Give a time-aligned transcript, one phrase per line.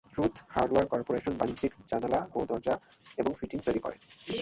[0.13, 2.75] Truth Hardware Corporation বাণিজ্যিক জানালা ও দরজা
[3.17, 3.97] এবং ফিটিং তৈরি করে।